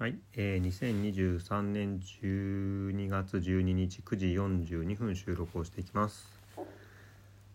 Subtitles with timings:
[0.00, 6.30] はい、えー、2023年12月12日9時42分収録をしていきます。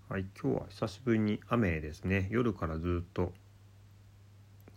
[0.09, 2.27] はい、今日は久しぶりに雨ですね。
[2.31, 3.31] 夜からずっと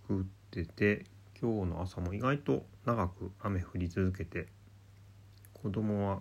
[0.08, 1.06] 降ってて、
[1.42, 4.46] 今日の朝も意外と長く雨降り続けて、
[5.52, 6.20] 子供は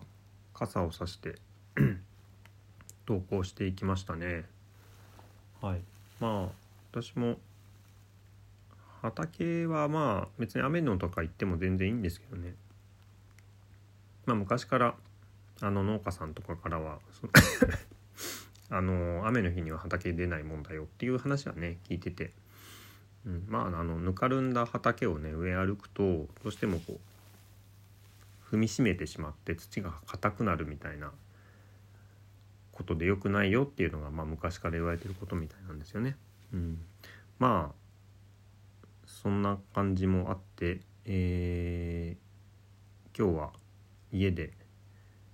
[0.52, 1.36] 傘をさして
[3.06, 4.46] 登校していきましたね。
[5.62, 5.80] はい、
[6.18, 6.52] まあ
[6.90, 7.36] 私も
[9.10, 12.54] 畑はまあ別に雨のとか行っても全然いいんですけどね。
[14.26, 14.94] まあ昔から
[15.60, 16.98] あの農家さんとかからは
[18.68, 22.32] あの雨の日には畑出ないもんだよっていう話はね聞いてて、
[23.24, 27.00] うん、まああのぬかるんだ畑をね上歩くとどうしてもこ
[28.50, 31.12] う踏みしめてしまって土が硬くなるみたいな
[32.72, 36.16] ことで良くないよっていうのが、まあ、昔から言われてることみたいなんですよね。
[36.52, 36.80] うん、
[37.38, 37.85] まあ
[39.22, 42.26] そんな感じもあって、えー
[43.18, 43.50] 今日は
[44.12, 44.52] 家で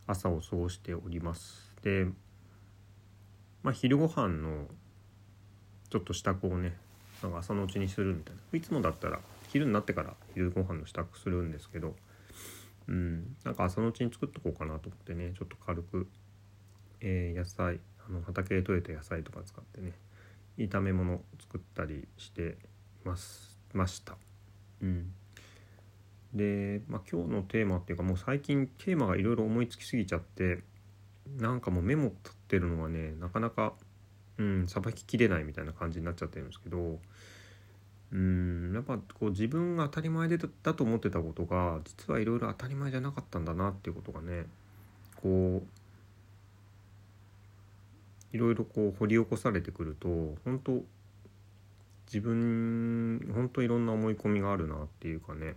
[0.06, 1.74] 朝を過ごしております。
[1.82, 2.06] で、
[3.64, 4.66] まあ、昼ご飯の
[5.90, 6.76] ちょっと支度をね
[7.24, 11.96] なんか朝のうちにするみたいないつもだったら昼になってから昼ご飯の支度するんですけど、
[12.86, 16.06] うん、なんか朝のうちに作っとこうかなと思ってねちょっと軽く、
[17.00, 19.92] えー野菜あの畑で採れた野菜とか使ってね
[20.56, 22.58] 炒め物作ったりして
[23.04, 24.16] ますました。
[24.80, 25.12] うん、
[26.34, 30.60] で、まあ、今日のテーマっていうかもう最近テーマがいろいろ思いつきすぎちゃって
[31.38, 33.74] なんかもうメモ立ってるのがねなかなか
[34.38, 36.98] うんさばききれないみたいな感じになっちゃってるんですけど
[38.12, 44.46] うんやっぱこう自分が当たり前でだだと思ってたことが実はいろいろ当たり前じゃなかったんだなっていうことがね
[45.16, 45.62] こ
[48.32, 50.08] ういろいろこう掘り起こされてくると
[50.44, 50.82] 本当
[52.12, 55.56] 自分本当いろんな思い込みがあるなっていうかね、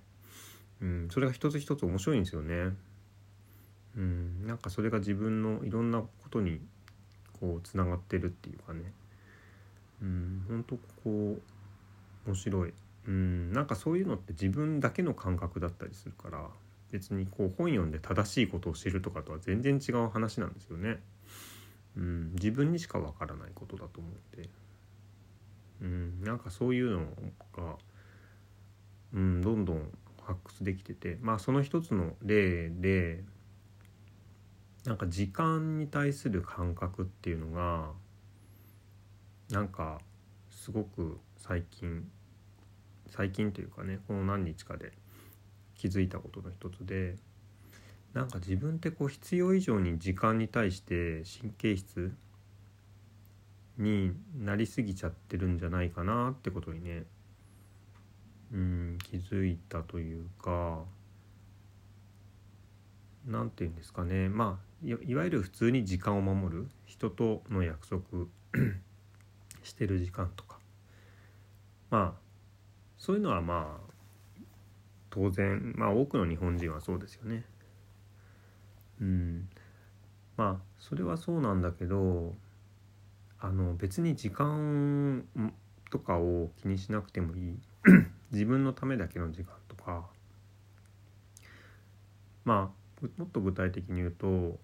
[0.82, 2.74] うん、それが一つ一つ面白いんですよね。
[3.98, 6.62] うん、なんかそれが自分のいろんなことに
[7.40, 8.94] こうつながってるっていうかね、
[10.02, 11.42] うん、本当こう
[12.26, 12.74] 面白い、
[13.08, 16.48] うん、なんかそういうのって自分だけの感覚だったりするから
[16.92, 21.00] 別にこう本読んで正しいことを知るとかとは全然違う話なんですよね。
[21.98, 24.50] うん、自分にしかわからないことだと思って。
[25.82, 27.00] うん、なんかそういうの
[27.56, 27.76] が、
[29.14, 29.90] うん、どんどん
[30.24, 33.24] 発掘できててまあその一つの例で
[34.86, 37.92] なんか時間に対する感覚っていうのが
[39.50, 40.00] なんか
[40.50, 42.08] すごく最近
[43.08, 44.94] 最近というかねこの何日かで
[45.76, 47.16] 気づいたことの一つで
[48.14, 52.16] なんか自分ってこう必要以上に時間に対して神経質
[53.78, 57.04] になりすぎちゃってるんじゃないかなってことにね
[58.54, 60.84] うん気づいたというか
[63.26, 64.30] なんて言うんですかね。
[64.30, 68.04] まあいいわゆる普通に時間を守る人との約束
[69.64, 70.60] してる時間とか。
[71.90, 72.22] まあ
[72.98, 73.94] そういうのはまあ
[75.10, 77.46] 当然まあ多くの日本人はそうですよね。
[79.02, 79.50] うん。
[80.38, 82.36] まあそれはそうなんだけど
[83.40, 85.26] あの別に時間
[85.92, 87.60] とかを気にしなくてもいい
[88.32, 90.06] 自分のためだけの時間とか
[92.44, 94.58] まあもっと具体的に言うと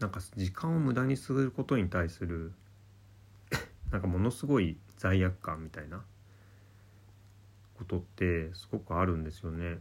[0.00, 2.52] なんか時間を無駄にすることに対する
[3.90, 6.02] なんかものすごい罪悪感みたいな
[7.76, 9.78] ことってすごくあるんですよね。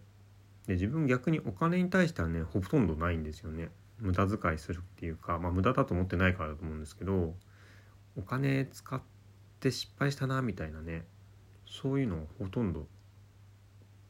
[0.68, 3.70] で自分逆にお金に対してはねほとんどないんですよね。
[4.00, 7.36] 無駄遣いするっていうかまあ無駄だと思ってないからだと思うんですけど
[8.18, 9.02] お金使っ
[9.60, 11.06] て失敗したなみたいなね。
[11.66, 12.88] そういうのほとんど。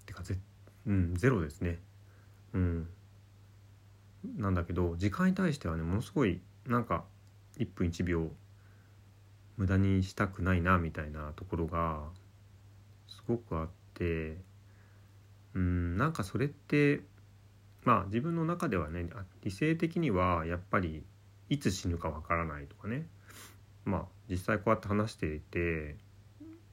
[0.05, 0.37] てかぜ、
[0.85, 1.79] うん、ゼロですね。
[2.53, 2.87] うん。
[4.37, 7.03] なんだけど時間に対してはねものすごいなんか
[7.57, 8.31] 1分1秒
[9.57, 12.03] 無駄にしたくないなみたいなところが
[13.07, 14.37] すごくあって
[15.53, 17.01] うんなんかそれって
[17.83, 19.07] まあ自分の中ではね
[19.43, 21.03] 理性的にはやっぱり
[21.49, 23.07] いつ死ぬかわからないとかね。
[23.85, 25.97] まあ実際こうやって話していて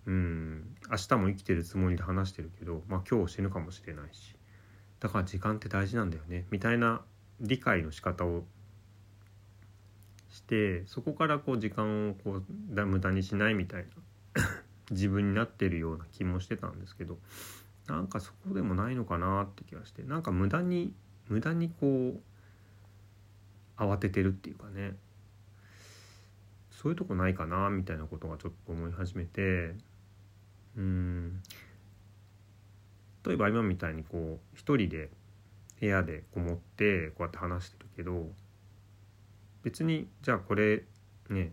[0.06, 4.34] うん明日も生きてるつもりで話してるけど、まあ、今日死ぬかもしれないし
[5.00, 7.02] だから時間って大事なんだよねみたいな
[7.40, 8.44] 理解の仕方を
[10.30, 13.86] してそこからこう時間をこう無駄にしないみたい
[14.34, 14.42] な
[14.90, 17.18] 自分になってるような気もしてたんですけど
[17.86, 20.94] なんかそこでもないのかなって気がしてなんか無駄に
[21.28, 22.20] 無駄にこう
[23.76, 24.94] 慌ててるっていうかね。
[26.80, 29.74] そういうとこないかなみたいなことがちょっと思い始めて
[30.78, 31.42] うん
[33.26, 35.10] 例えば今みたいにこう一人で
[35.78, 38.28] 部屋でこもってこうやって話してるけど
[39.62, 40.84] 別にじゃあこれ
[41.28, 41.52] ね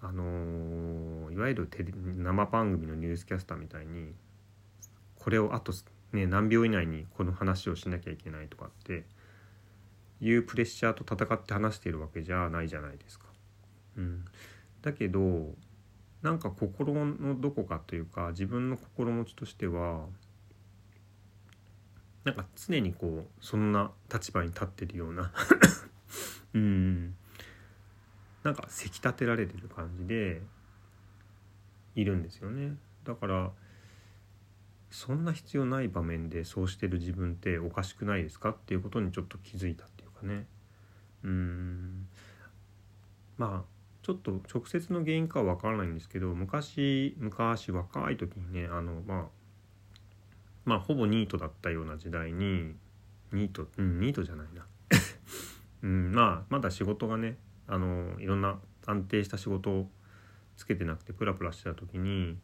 [0.00, 4.12] あのー、いわゆるテレ生番組のニュースキャスターみたいに
[5.18, 5.72] これをあと、
[6.12, 9.04] ね、何秒以内にこの話をしなきゃいけないとかって
[10.20, 13.23] いうプレッシャーと戦って話しているわけじゃないじゃないですか。
[13.96, 14.24] うん、
[14.82, 15.54] だけど
[16.22, 20.06] なんか心のどこかというか自分の心持ちとしては
[22.24, 25.32] なんか常にこうそんな立場に立ってるような
[26.54, 27.14] うん。
[28.44, 30.42] なんかせき立てられてる感じで
[31.94, 32.76] いるんですよね。
[33.04, 33.52] だから
[34.90, 40.46] そんな必要ない場面でそうしてる自分っておかしくないですかっていうことにちょっと気づいたっていうかね。
[41.24, 42.06] うん。
[43.38, 43.73] まあ
[44.04, 49.24] ちょっと直接の原因かは分からないんですけど昔昔若い時にねあのまあ
[50.66, 52.74] まあほぼニートだったような時代に
[53.32, 54.66] ニートうんニートじゃないな
[55.82, 59.90] うんまあまだ仕事がねあのいろんな安定した仕事を
[60.58, 62.38] つけてなくてプラプラしてた時に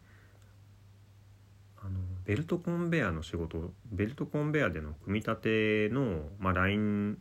[1.77, 7.19] あのベルトコンベヤーの仕事ベルトコンベヤーでの組み立ての、まあ、ライン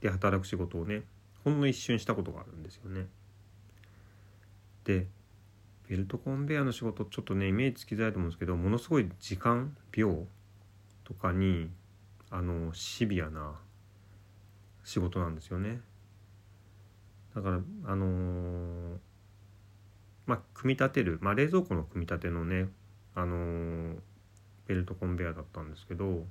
[0.00, 1.04] で働く仕事をね
[1.44, 3.06] ほんの一瞬したことがあるんですよね。
[4.86, 5.06] で
[5.88, 10.26] ベルトコンベヤーの仕事ちょっとねイメージつきづらいと思うんですけどものすごい時間秒
[11.04, 11.68] とかに
[12.30, 13.54] あのシビアな
[14.84, 15.80] 仕事なんですよね。
[17.34, 18.96] だからあのー、
[20.26, 22.68] まあ組み立てる、まあ、冷蔵庫の組み立てのね
[23.14, 23.96] あのー、
[24.66, 26.24] ベルトコンベヤーだったんですけど、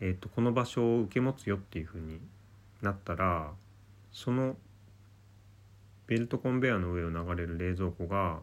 [0.00, 2.20] えーと、この場所を受け持つよっていうふうに
[2.80, 3.52] なったら
[4.12, 4.56] その
[6.06, 8.40] ベルトコンベヤーの上を流れる冷蔵庫が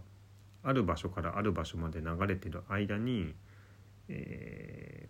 [0.63, 3.33] ある場所からある場所まで流れてる間に、
[4.09, 5.07] え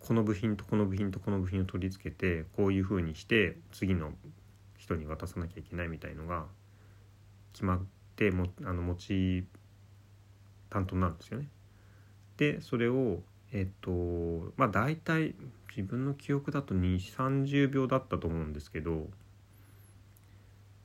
[0.00, 4.12] ー、この部品とこの部品とこの部品を取り付けてこういうふうにして次の
[4.76, 6.46] 人に渡さなきゃいけないみたいのが
[7.52, 7.82] 決まっ
[8.16, 9.44] てもあの持ち
[10.68, 11.48] 担当になるんですよね。
[12.36, 13.90] でそれをえっと
[14.56, 15.34] まあ大体
[15.76, 19.08] 自分の記憶だと2 3 0秒だったと思うんですけど、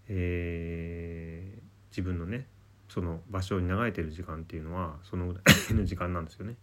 [0.08, 2.48] えー、自分のね
[2.90, 5.44] その場所に流れてる時間っていうのはそのぐらい
[5.74, 6.56] の時間なんですよね。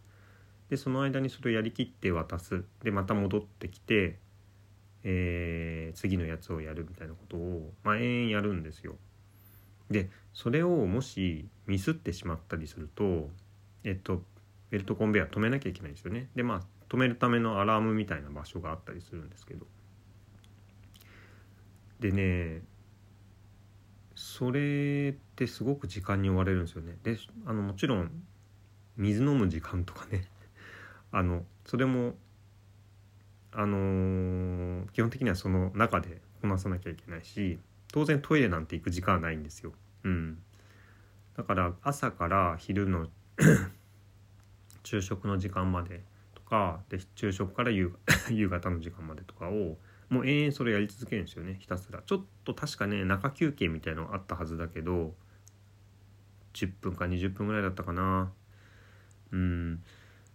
[0.69, 4.19] でその間にそれをやりきって渡すでまた戻ってきて
[5.05, 8.97] えー、次のやつをやるみたいなことを、まあ、延々やるんですよ。
[9.91, 13.29] でそれをもしミスってしまったりすると
[13.85, 14.23] えっと
[14.71, 16.29] ベルトコンベヤー止めなきゃいけないんですよね。
[16.35, 19.67] でまあ止めるためのアラームみたいな場所があったりするんですけど
[22.01, 22.63] でね
[24.23, 26.97] それってすごく時間に追われるんですよね。
[27.03, 28.23] であのもちろん
[28.97, 30.29] 水飲む時間とかね
[31.11, 32.15] あのそれも
[33.51, 37.59] あのー、基本的にはその中でこなさなきゃいけないし
[37.93, 39.73] 当然トイレなんて行く時間はないんですよ。
[40.05, 40.41] うん、
[41.37, 43.09] だから朝から昼の
[44.85, 46.05] 昼食の時間まで
[46.37, 47.93] とかで昼食から夕
[48.31, 49.79] 夕方の時間までとかを
[50.13, 51.57] もう延々それやり続けるんですよね。
[51.59, 52.03] ひたすら。
[52.05, 55.15] ちょっと確かね中休憩みたいのあったはずだけど
[56.53, 58.31] 10分か20分ぐらいだったかな。
[59.33, 59.83] うん。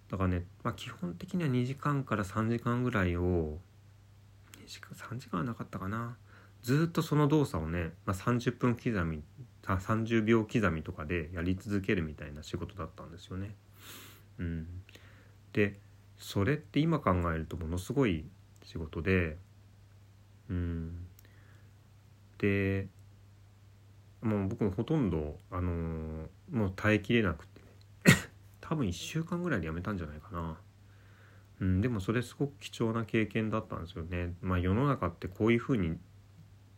[0.09, 3.60] だからね、まあ、基本的には2時間から3時間ぐらいを
[4.65, 6.17] 2時間3時間はなかったかな。
[6.63, 9.22] ずっとその動作をね、まあ、30分刻み
[9.63, 13.53] 30秒刻みとかでやり続けるみたいな仕事だったんですよね。
[14.39, 14.67] うん、
[15.53, 15.79] で
[16.17, 18.25] それって今考えるとものすごい
[18.63, 19.38] 仕事で、
[20.50, 21.08] うん、
[22.38, 22.88] で
[24.22, 27.62] もう僕ほとんど、あのー、もう耐えきれなくて
[28.62, 30.58] 多分1週間ぐらいで辞めたんじゃないかな。
[31.60, 34.36] うん、でもそれすごく貴重な経験だったんですよね。
[34.42, 35.98] まあ世の中ってこういうふうに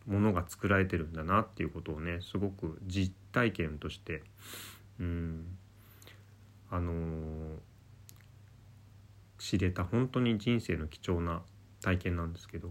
[0.06, 4.24] ものが作られてるんだなっていうことをねすごく実体験として
[5.00, 5.58] うん
[6.72, 7.58] あのー、
[9.38, 11.42] 知れた本当に人生の貴重な
[11.82, 12.70] 体験なんですけど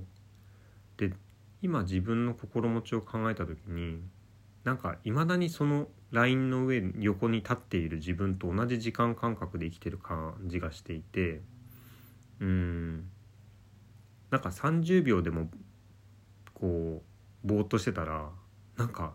[0.98, 1.14] で
[1.62, 4.02] 今自分の心持ちを考えた時に
[4.64, 11.40] なんかいまだにそのラインの上横に立っている自分と同じ時間感覚で生きてる感じがしていて
[12.40, 13.08] うん。
[14.30, 15.48] なんか30秒でも
[16.52, 17.02] こ
[17.44, 18.28] うぼーっとしてたら
[18.76, 19.14] なんか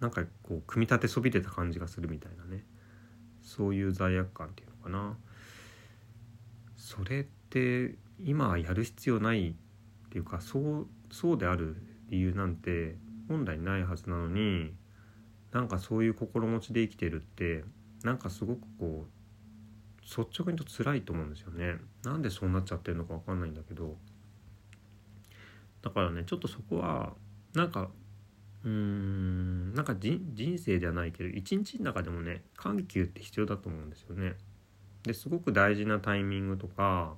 [0.00, 2.64] なんかこう組み立てそびれた感じがするみたいなね。
[3.42, 5.16] そういう罪悪感っていうのかな。
[6.76, 9.54] それって今やる必要ない
[10.08, 11.76] っていうかそうそうである
[12.08, 12.96] 理由なんて
[13.28, 14.72] 本来ないはずなのに
[15.52, 17.64] なんかそういう心持ちで生きてるって
[18.02, 23.96] なんかすごくこう率直にと辛いと思うんですよねなんでそうなっちゃってるのか分かんないんだけど
[25.82, 27.12] だからねちょっとそこは
[27.54, 27.90] なんか
[28.64, 34.34] うーんなんか人生じゃないけど一日の中でもね緩急って必要だと思うんですよね。
[35.04, 37.14] ですごく大事なタイミングとか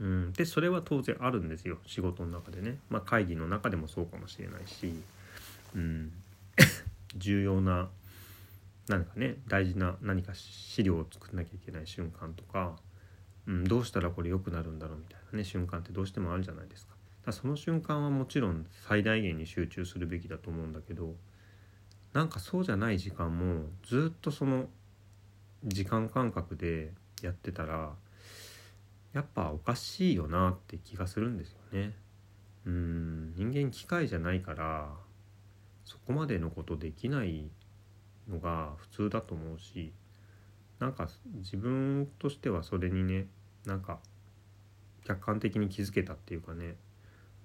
[0.00, 1.78] うん、でそれは当然あるんですよ。
[1.86, 4.92] 仕事の中でね、まあ、会議の中でもそうかもしれないし、
[5.74, 6.12] うん、
[7.16, 7.88] 重要な
[8.88, 12.76] 何かね大事な何か資料を作んなきゃいけない瞬間とか、
[13.46, 15.44] うん、どうしたらこれ良くなるんだろうみたいなね。
[15.44, 16.94] 瞬間ってどうしてもあるじゃないですか。
[17.24, 21.14] だその瞬間はもちろん最大限に集中するべきだと思うんだけど
[22.12, 24.68] なんかそうじゃない時間もずっとその
[25.64, 27.94] 時間感覚でやってたら
[29.14, 31.94] やっぱおかしいよなって気がするんですよね。
[32.66, 34.90] うん人間機械じゃないから
[35.84, 37.50] そこまでのことできない
[38.28, 39.92] のが普通だと思うし
[40.78, 43.26] なんか自分としてはそれにね
[43.66, 44.00] なんか
[45.04, 46.76] 客観的に気づけたっていうかね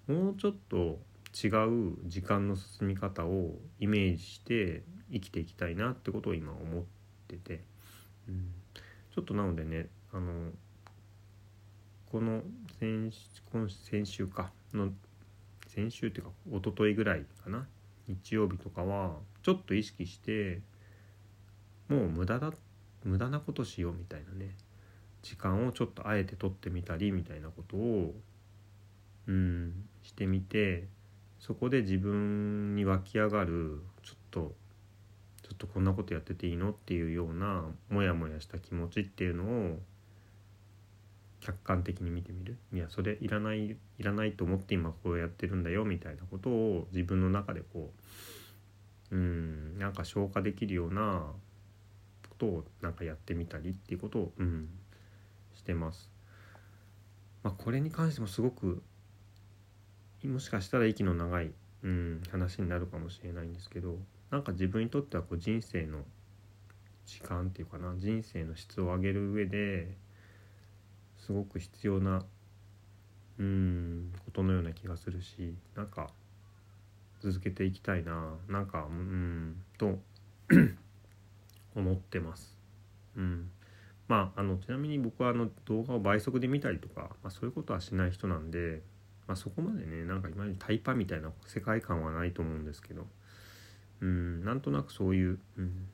[0.07, 0.99] もうちょっと
[1.35, 6.83] 違う時間の進み方をイメージして生きていきたいなってことを今思っ
[7.27, 7.63] てて、
[8.27, 8.53] うん、
[9.13, 10.51] ちょっとなのでねあの
[12.11, 12.41] この
[12.79, 13.11] 先
[13.51, 14.91] 今先週かの
[15.67, 17.67] 先週っていうか一昨日ぐらいかな。
[18.07, 20.61] 日曜日とかはちょっと意識して
[21.87, 22.51] もう無駄だ
[23.03, 24.55] 無駄なことしようみたいなね。
[25.21, 28.15] 時間をちょっとあえて取ってみたりみたいなことを
[29.27, 30.87] うんしてみて
[31.39, 34.55] そこで自分に湧き上がるちょっと
[35.43, 36.71] ちょっとこんなことやってていいの？
[36.71, 39.79] っていうようなモヤモヤした気持ちっていうのを
[41.41, 42.57] 客観的に見てみる？
[42.73, 47.91] いやそれいらないいらないと思って今こうやってるんだよみたいなことを自分の中でこ
[49.11, 51.31] ううんなんか消化できるような
[52.29, 54.69] ことをなんかやってみたりっていうことを、うん、
[55.53, 56.11] してます。
[57.41, 58.83] まあ、これに関してもすごく
[60.25, 61.51] もしかしたら息の長い、
[61.83, 63.95] うん、話になるかもしれないんですけど
[64.29, 65.99] なんか自分にとってはこう人生の
[67.05, 69.95] 時間っていうかな人生の質を上げる上で
[71.29, 72.23] すごく必要な
[73.37, 76.09] うんことのような気がするしなんか
[77.21, 79.99] 続けていきたいななんかうんと
[81.75, 82.57] 思ってます。
[83.15, 83.51] うん
[84.07, 88.81] まあ、あのちなみに僕はあの動画を倍速で見たりとか、まあ、そういうことはしない人なんで、
[89.27, 93.05] まあ、そこまでねなんか今までタイパみたいな世界観はないと思うんですけど
[94.01, 95.87] うんなんとなくそういう、うん、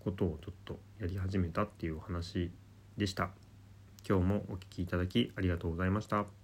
[0.00, 2.50] ことをちょっとやり始めたっていうお話
[2.96, 3.30] でした。
[4.08, 6.39] 今日もお聴きいただきありがとうございました。